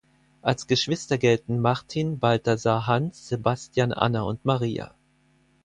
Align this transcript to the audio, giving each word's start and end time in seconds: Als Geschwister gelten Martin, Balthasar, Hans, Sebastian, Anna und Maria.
Als 0.41 0.65
Geschwister 0.65 1.19
gelten 1.19 1.59
Martin, 1.61 2.17
Balthasar, 2.17 2.87
Hans, 2.87 3.27
Sebastian, 3.27 3.93
Anna 3.93 4.23
und 4.23 4.43
Maria. 4.45 4.95